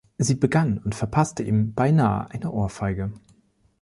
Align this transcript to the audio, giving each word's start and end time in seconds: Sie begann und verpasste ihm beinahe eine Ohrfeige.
Sie 0.17 0.33
begann 0.33 0.79
und 0.79 0.95
verpasste 0.95 1.43
ihm 1.43 1.75
beinahe 1.75 2.31
eine 2.31 2.51
Ohrfeige. 2.51 3.13